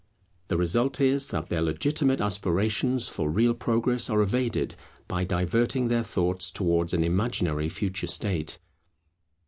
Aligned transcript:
The 0.47 0.57
result 0.57 0.99
is, 0.99 1.29
that 1.29 1.49
their 1.49 1.61
legitimate 1.61 2.21
aspirations 2.21 3.07
for 3.07 3.29
real 3.29 3.53
progress 3.53 4.09
are 4.09 4.19
evaded, 4.23 4.73
by 5.07 5.25
diverting 5.25 5.89
their 5.89 6.01
thoughts 6.01 6.49
towards 6.49 6.95
an 6.95 7.03
imaginary 7.03 7.69
future 7.69 8.07
state. 8.07 8.57